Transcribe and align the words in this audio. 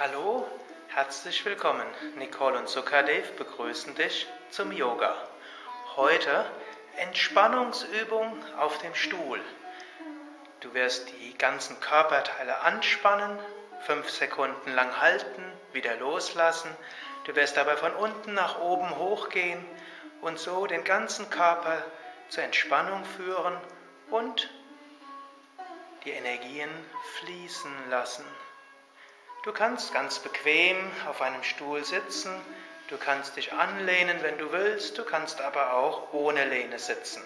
Hallo, 0.00 0.46
herzlich 0.86 1.44
willkommen. 1.44 1.84
Nicole 2.18 2.56
und 2.56 2.68
Sukadev 2.68 3.32
begrüßen 3.32 3.96
dich 3.96 4.28
zum 4.48 4.70
Yoga. 4.70 5.16
Heute 5.96 6.48
Entspannungsübung 6.98 8.32
auf 8.58 8.78
dem 8.78 8.94
Stuhl. 8.94 9.40
Du 10.60 10.72
wirst 10.72 11.08
die 11.08 11.36
ganzen 11.36 11.80
Körperteile 11.80 12.60
anspannen, 12.60 13.40
fünf 13.86 14.08
Sekunden 14.08 14.72
lang 14.72 15.00
halten, 15.00 15.42
wieder 15.72 15.96
loslassen. 15.96 16.70
Du 17.24 17.34
wirst 17.34 17.56
dabei 17.56 17.76
von 17.76 17.92
unten 17.94 18.34
nach 18.34 18.60
oben 18.60 18.96
hochgehen 18.98 19.64
und 20.20 20.38
so 20.38 20.68
den 20.68 20.84
ganzen 20.84 21.28
Körper 21.28 21.84
zur 22.28 22.44
Entspannung 22.44 23.04
führen 23.04 23.56
und 24.10 24.48
die 26.04 26.12
Energien 26.12 26.70
fließen 27.18 27.90
lassen. 27.90 28.24
Du 29.48 29.54
kannst 29.54 29.94
ganz 29.94 30.18
bequem 30.18 30.76
auf 31.08 31.22
einem 31.22 31.42
Stuhl 31.42 31.82
sitzen, 31.82 32.30
du 32.88 32.98
kannst 32.98 33.38
dich 33.38 33.54
anlehnen, 33.54 34.18
wenn 34.20 34.36
du 34.36 34.52
willst, 34.52 34.98
du 34.98 35.04
kannst 35.04 35.40
aber 35.40 35.72
auch 35.72 36.12
ohne 36.12 36.44
Lehne 36.44 36.78
sitzen. 36.78 37.22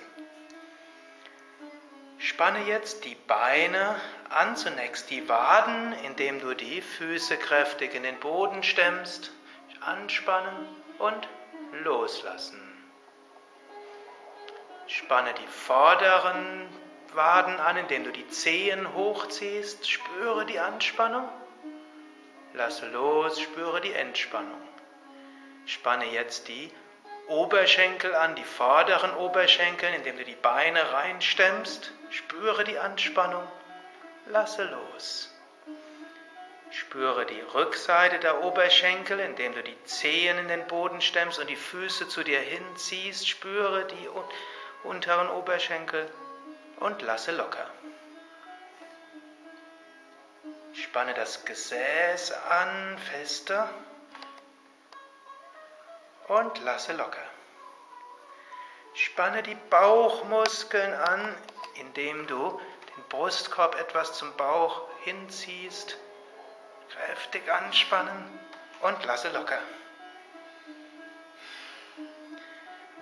Spanne 2.19 2.63
jetzt 2.69 3.05
die 3.05 3.17
Beine 3.17 4.01
an, 4.29 4.55
zunächst 4.55 5.11
die 5.11 5.29
Waden, 5.29 5.95
indem 6.05 6.39
du 6.39 6.55
die 6.55 6.81
Füße 6.81 7.39
kräftig 7.39 7.93
in 7.97 8.05
den 8.05 8.21
Boden 8.21 8.63
stemmst, 8.63 9.33
anspannen 9.81 10.69
und 11.01 11.29
loslassen. 11.83 12.63
Spanne 14.87 15.35
die 15.35 15.49
vorderen 15.49 16.69
Waden 17.15 17.59
an, 17.59 17.79
indem 17.79 18.05
du 18.05 18.13
die 18.13 18.29
Zehen 18.29 18.95
hochziehst, 18.95 19.91
spüre 19.91 20.47
die 20.47 20.61
Anspannung 20.61 21.29
Lasse 22.55 22.87
los, 22.89 23.41
spüre 23.41 23.81
die 23.81 23.95
Entspannung. 23.95 24.61
Spanne 25.65 26.07
jetzt 26.07 26.49
die 26.49 26.71
Oberschenkel 27.29 28.15
an, 28.15 28.35
die 28.35 28.45
vorderen 28.45 29.15
Oberschenkel, 29.15 29.95
indem 29.95 30.19
du 30.19 30.25
die 30.25 30.35
Beine 30.35 30.93
reinstemmst. 30.93 31.93
Spüre 32.11 32.65
die 32.65 32.79
Anspannung. 32.79 33.47
Lasse 34.27 34.65
los. 34.65 35.33
Spüre 36.71 37.25
die 37.25 37.41
Rückseite 37.55 38.19
der 38.19 38.43
Oberschenkel, 38.43 39.21
indem 39.21 39.55
du 39.55 39.63
die 39.63 39.85
Zehen 39.85 40.39
in 40.39 40.49
den 40.49 40.67
Boden 40.67 41.01
stemmst 41.01 41.39
und 41.39 41.49
die 41.49 41.57
Füße 41.57 42.09
zu 42.09 42.23
dir 42.23 42.41
hinziehst. 42.41 43.29
Spüre 43.29 43.87
die 43.87 44.09
unteren 44.83 45.29
Oberschenkel 45.29 46.11
und 46.81 47.01
lasse 47.03 47.33
locker. 47.33 47.71
Spanne 50.93 51.15
das 51.15 51.47
Gesäß 51.47 52.33
an, 52.51 52.99
fester 52.99 53.67
und 56.29 56.63
lasse 56.65 56.93
locker. 56.93 57.25
Spanne 58.93 59.43
die 59.43 59.55
Bauchmuskeln 59.55 60.93
an, 60.93 61.35
indem 61.77 62.27
du 62.27 62.61
den 62.95 63.05
Brustkorb 63.09 63.75
etwas 63.81 64.13
zum 64.19 64.37
Bauch 64.37 64.83
hinziehst. 65.05 65.97
Kräftig 66.91 67.51
anspannen 67.51 68.39
und 68.83 69.03
lasse 69.07 69.31
locker. 69.31 69.61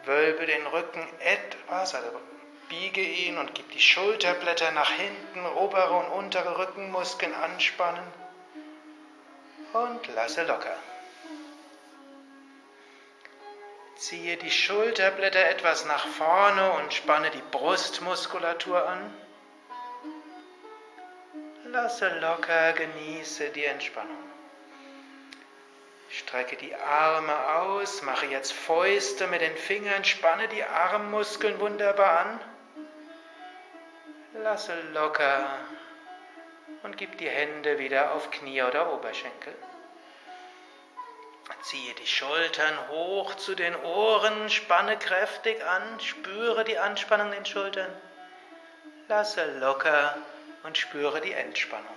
Wölbe 0.05 0.47
den 0.47 0.65
Rücken 0.69 1.09
etwas, 1.19 1.97
also 1.97 2.21
Biege 2.71 3.03
ihn 3.03 3.37
und 3.37 3.53
gib 3.55 3.69
die 3.73 3.81
Schulterblätter 3.81 4.71
nach 4.71 4.93
hinten, 4.93 5.45
obere 5.45 5.93
und 5.93 6.07
untere 6.07 6.57
Rückenmuskeln 6.57 7.35
anspannen 7.35 8.07
und 9.73 10.07
lasse 10.15 10.45
locker. 10.45 10.77
Ziehe 13.97 14.37
die 14.37 14.53
Schulterblätter 14.53 15.47
etwas 15.49 15.85
nach 15.85 16.07
vorne 16.07 16.73
und 16.75 16.95
spanne 16.95 17.31
die 17.31 17.43
Brustmuskulatur 17.51 18.89
an. 18.89 19.15
Lasse 21.65 22.21
locker, 22.21 22.73
genieße 22.73 23.51
die 23.51 23.65
Entspannung. 23.65 24.17
Strecke 26.09 26.57
die 26.57 26.75
Arme 26.77 27.49
aus, 27.57 28.03
mache 28.03 28.27
jetzt 28.27 28.53
Fäuste 28.53 29.27
mit 29.27 29.41
den 29.41 29.57
Fingern, 29.57 30.05
spanne 30.05 30.47
die 30.49 30.63
Armmuskeln 30.63 31.59
wunderbar 31.59 32.21
an. 32.21 32.41
Lasse 34.43 34.75
locker 34.95 35.59
und 36.83 36.97
gib 36.97 37.19
die 37.19 37.29
Hände 37.29 37.79
wieder 37.79 38.13
auf 38.13 38.31
Knie 38.31 38.63
oder 38.63 38.91
Oberschenkel. 38.93 39.55
Ziehe 41.63 41.93
die 41.95 42.07
Schultern 42.07 42.89
hoch 42.89 43.35
zu 43.35 43.55
den 43.55 43.77
Ohren, 43.77 44.49
spanne 44.49 44.99
kräftig 44.99 45.63
an, 45.63 46.01
spüre 46.01 46.65
die 46.65 46.79
Anspannung 46.79 47.29
in 47.29 47.41
den 47.41 47.45
Schultern. 47.45 47.95
Lasse 49.09 49.59
locker 49.59 50.17
und 50.63 50.79
spüre 50.79 51.21
die 51.21 51.33
Entspannung. 51.33 51.97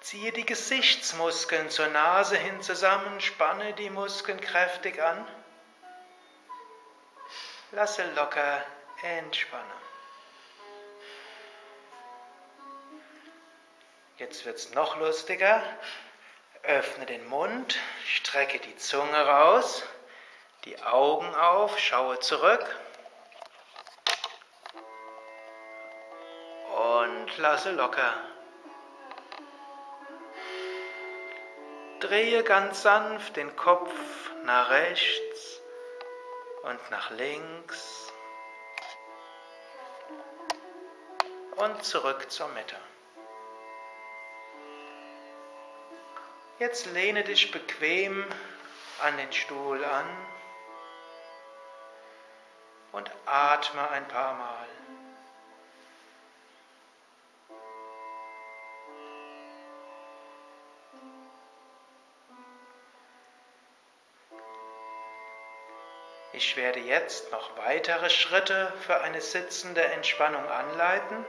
Ziehe 0.00 0.32
die 0.32 0.46
Gesichtsmuskeln 0.46 1.70
zur 1.70 1.86
Nase 1.86 2.36
hin 2.36 2.60
zusammen, 2.62 3.20
spanne 3.20 3.74
die 3.74 3.90
Muskeln 3.90 4.40
kräftig 4.40 5.00
an. 5.00 5.24
Lasse 7.70 8.02
locker 8.16 8.64
Entspanne. 9.02 9.64
Jetzt 14.18 14.44
wird 14.44 14.56
es 14.56 14.72
noch 14.72 14.96
lustiger. 14.98 15.62
Öffne 16.62 17.06
den 17.06 17.26
Mund, 17.28 17.76
strecke 18.06 18.60
die 18.60 18.76
Zunge 18.76 19.26
raus, 19.26 19.82
die 20.64 20.80
Augen 20.80 21.34
auf, 21.34 21.76
schaue 21.80 22.20
zurück 22.20 22.64
und 27.02 27.38
lasse 27.38 27.72
locker. 27.72 28.14
Drehe 31.98 32.44
ganz 32.44 32.82
sanft 32.82 33.36
den 33.36 33.56
Kopf 33.56 33.92
nach 34.44 34.70
rechts 34.70 35.60
und 36.62 36.90
nach 36.90 37.10
links. 37.10 38.01
Und 41.62 41.84
zurück 41.84 42.28
zur 42.28 42.48
Mitte. 42.48 42.76
Jetzt 46.58 46.86
lehne 46.86 47.22
dich 47.22 47.52
bequem 47.52 48.24
an 49.00 49.16
den 49.16 49.32
Stuhl 49.32 49.84
an 49.84 50.06
und 52.90 53.10
atme 53.26 53.88
ein 53.90 54.06
paar 54.08 54.34
Mal. 54.34 54.66
Ich 66.32 66.56
werde 66.56 66.80
jetzt 66.80 67.30
noch 67.30 67.56
weitere 67.56 68.10
Schritte 68.10 68.72
für 68.84 69.00
eine 69.00 69.20
sitzende 69.20 69.84
Entspannung 69.84 70.44
anleiten. 70.48 71.24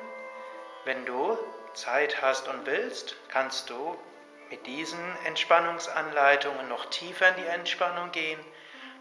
Wenn 0.86 1.06
du 1.06 1.38
Zeit 1.74 2.22
hast 2.22 2.48
und 2.48 2.66
willst, 2.66 3.16
kannst 3.30 3.70
du 3.70 3.98
mit 4.50 4.68
diesen 4.68 5.00
Entspannungsanleitungen 5.26 6.68
noch 6.68 6.86
tiefer 6.88 7.30
in 7.30 7.44
die 7.44 7.48
Entspannung 7.48 8.12
gehen. 8.12 8.40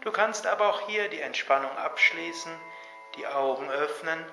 Du 0.01 0.11
kannst 0.11 0.47
aber 0.47 0.69
auch 0.69 0.87
hier 0.87 1.09
die 1.09 1.19
Entspannung 1.19 1.75
abschließen, 1.77 2.51
die 3.15 3.27
Augen 3.27 3.69
öffnen 3.69 4.25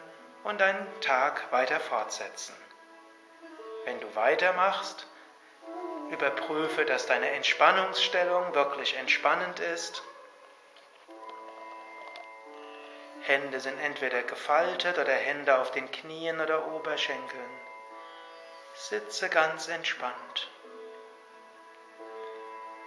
und 0.45 0.61
deinen 0.61 0.87
Tag 1.01 1.51
weiter 1.51 1.81
fortsetzen. 1.81 2.55
Wenn 3.85 4.01
du 4.01 4.15
weitermachst, 4.15 5.07
überprüfe, 6.11 6.85
dass 6.85 7.07
deine 7.07 7.31
Entspannungsstellung 7.31 8.55
wirklich 8.55 8.97
entspannend 8.97 9.61
ist. 9.61 10.03
Hände 13.23 13.61
sind 13.61 13.79
entweder 13.79 14.23
gefaltet 14.23 14.99
oder 14.99 15.13
Hände 15.13 15.59
auf 15.59 15.71
den 15.71 15.91
Knien 15.91 16.41
oder 16.41 16.67
Oberschenkeln. 16.73 17.51
Sitze 18.75 19.29
ganz 19.29 19.69
entspannt. 19.69 20.51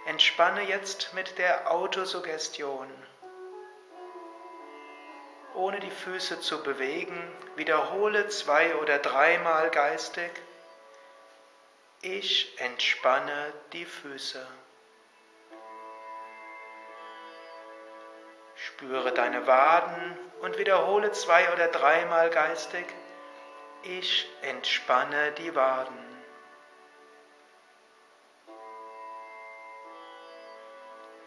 Entspanne 0.06 0.62
jetzt 0.62 1.14
mit 1.14 1.38
der 1.38 1.70
Autosuggestion. 1.70 2.88
Ohne 5.54 5.78
die 5.78 5.90
Füße 5.90 6.40
zu 6.40 6.62
bewegen, 6.62 7.32
wiederhole 7.56 8.28
zwei 8.28 8.74
oder 8.76 8.98
dreimal 8.98 9.70
geistig. 9.70 10.30
Ich 12.02 12.60
entspanne 12.60 13.52
die 13.72 13.86
Füße. 13.86 14.46
Spüre 18.76 19.12
deine 19.12 19.46
Waden 19.46 20.18
und 20.40 20.58
wiederhole 20.58 21.12
zwei 21.12 21.52
oder 21.52 21.68
dreimal 21.68 22.28
geistig, 22.28 22.84
ich 23.84 24.28
entspanne 24.42 25.30
die 25.38 25.54
Waden. 25.54 25.96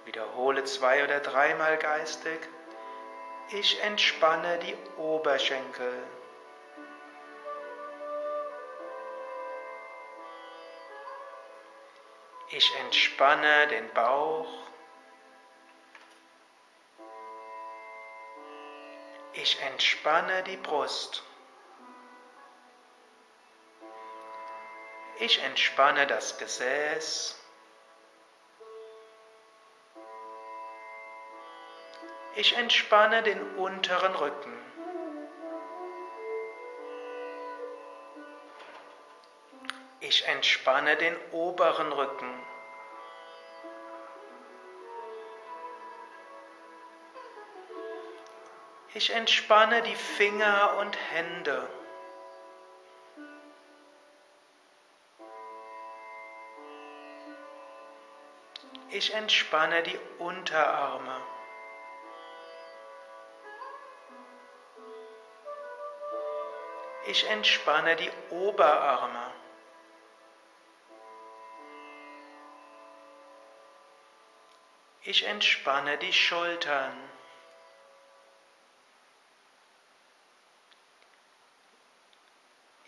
Wiederhole 0.03 0.65
zwei 0.65 1.05
oder 1.05 1.21
dreimal 1.21 1.77
geistig, 1.77 2.41
ich 3.51 3.81
entspanne 3.81 4.59
die 4.59 4.75
Oberschenkel. 4.97 6.03
Ich 12.49 12.69
entspanne 12.81 13.67
den 13.67 13.89
Bauch. 13.93 14.67
Ich 19.47 19.61
entspanne 19.61 20.43
die 20.43 20.57
Brust. 20.57 21.23
Ich 25.19 25.41
entspanne 25.41 26.05
das 26.05 26.37
Gesäß. 26.37 27.39
Ich 32.35 32.57
entspanne 32.57 33.23
den 33.23 33.55
unteren 33.55 34.15
Rücken. 34.15 34.53
Ich 40.01 40.27
entspanne 40.27 40.97
den 40.97 41.15
oberen 41.31 41.93
Rücken. 41.93 42.56
Ich 48.97 49.11
entspanne 49.11 49.83
die 49.83 49.93
Finger 49.93 50.77
und 50.79 50.97
Hände. 51.11 51.69
Ich 58.89 59.13
entspanne 59.13 59.83
die 59.83 59.99
Unterarme. 60.17 61.21
Ich 67.05 67.29
entspanne 67.29 67.97
die 67.97 68.11
Oberarme. 68.31 69.31
Ich 75.03 75.23
entspanne 75.23 75.99
die 75.99 76.13
Schultern. 76.13 77.16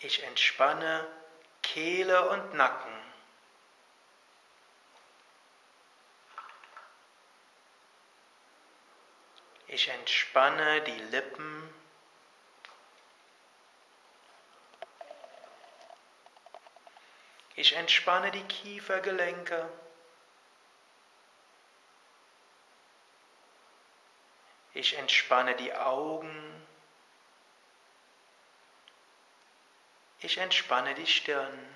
Ich 0.01 0.23
entspanne 0.23 1.05
Kehle 1.61 2.29
und 2.29 2.53
Nacken. 2.53 2.93
Ich 9.67 9.89
entspanne 9.89 10.81
die 10.83 10.99
Lippen. 11.11 11.73
Ich 17.55 17.75
entspanne 17.75 18.31
die 18.31 18.43
Kiefergelenke. 18.45 19.69
Ich 24.73 24.97
entspanne 24.97 25.55
die 25.57 25.73
Augen. 25.73 26.65
Ich 30.19 30.37
entspanne 30.37 30.93
die 30.95 31.07
Stirn. 31.07 31.75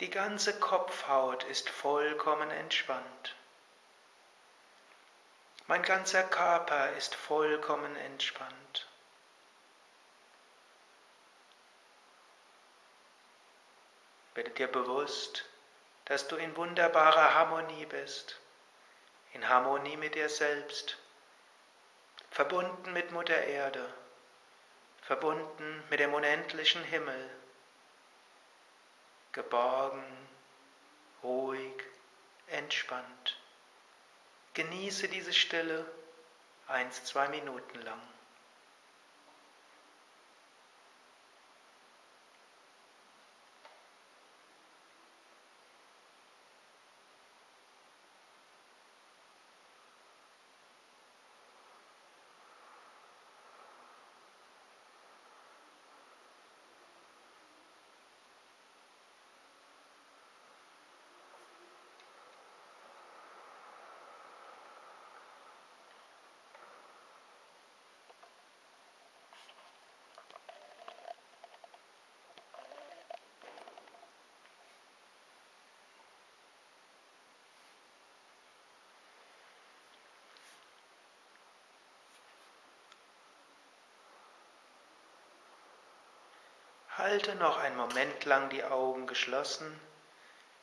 Die 0.00 0.10
ganze 0.10 0.58
Kopfhaut 0.58 1.44
ist 1.44 1.68
vollkommen 1.68 2.50
entspannt. 2.50 3.36
Mein 5.66 5.82
ganzer 5.82 6.22
Körper 6.22 6.92
ist 6.92 7.14
vollkommen 7.14 7.94
entspannt. 7.96 8.88
Werde 14.34 14.50
dir 14.50 14.68
bewusst, 14.68 15.44
dass 16.06 16.28
du 16.28 16.36
in 16.36 16.56
wunderbarer 16.56 17.34
Harmonie 17.34 17.86
bist 17.86 18.40
in 19.32 19.48
Harmonie 19.48 19.96
mit 19.96 20.14
dir 20.14 20.28
selbst, 20.28 20.96
verbunden 22.30 22.92
mit 22.92 23.12
Mutter 23.12 23.42
Erde, 23.44 23.92
verbunden 25.02 25.82
mit 25.90 26.00
dem 26.00 26.14
unendlichen 26.14 26.82
Himmel, 26.84 27.30
geborgen, 29.32 30.04
ruhig, 31.22 31.82
entspannt. 32.48 33.38
Genieße 34.54 35.08
diese 35.08 35.32
Stille 35.32 35.84
eins, 36.66 37.04
zwei 37.04 37.28
Minuten 37.28 37.80
lang. 37.82 38.00
Halte 86.98 87.36
noch 87.36 87.58
einen 87.58 87.76
Moment 87.76 88.24
lang 88.24 88.48
die 88.50 88.64
Augen 88.64 89.06
geschlossen, 89.06 89.80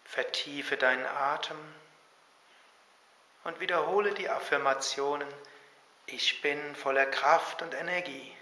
vertiefe 0.03 0.75
deinen 0.75 1.05
Atem 1.05 1.57
und 3.45 3.61
wiederhole 3.61 4.13
die 4.13 4.29
Affirmationen, 4.29 5.33
ich 6.07 6.41
bin 6.41 6.75
voller 6.75 7.05
Kraft 7.05 7.61
und 7.61 7.73
Energie. 7.73 8.35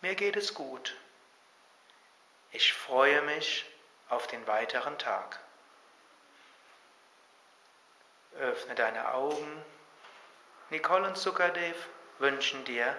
Mir 0.00 0.14
geht 0.14 0.36
es 0.36 0.54
gut. 0.54 0.96
Ich 2.52 2.72
freue 2.72 3.22
mich 3.22 3.66
auf 4.08 4.28
den 4.28 4.46
weiteren 4.46 4.96
Tag. 4.96 5.40
Öffne 8.38 8.76
deine 8.76 9.12
Augen. 9.12 9.64
Nicole 10.70 11.08
und 11.08 11.18
Sukadev 11.18 11.88
wünschen 12.20 12.64
dir 12.64 12.96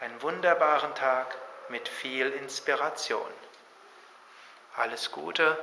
einen 0.00 0.22
wunderbaren 0.22 0.94
Tag 0.94 1.36
mit 1.70 1.88
viel 1.88 2.28
Inspiration. 2.30 3.32
Alles 4.76 5.10
Gute 5.10 5.58